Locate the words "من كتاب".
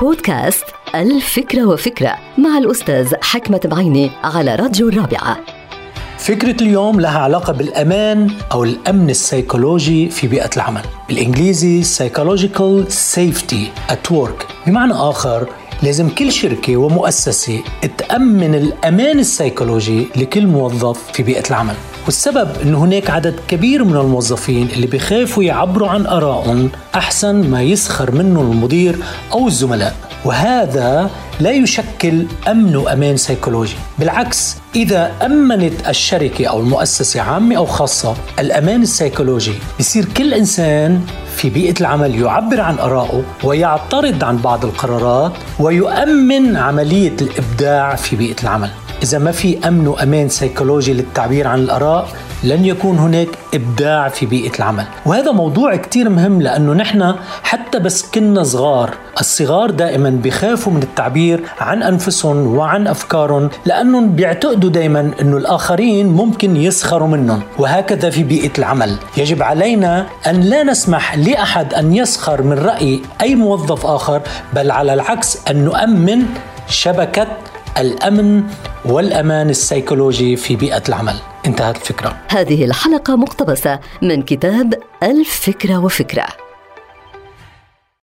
84.02-84.74